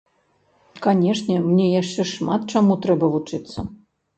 Канешне, 0.85 1.35
мне 1.49 1.67
яшчэ 1.81 2.07
шмат 2.13 2.41
чаму 2.57 2.81
трэба 2.87 3.05
вучыцца. 3.19 3.59